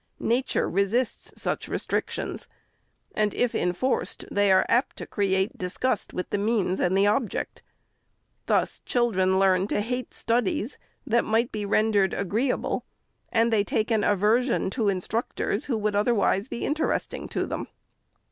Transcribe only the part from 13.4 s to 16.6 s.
they take an aversion to instructors, who would otherwise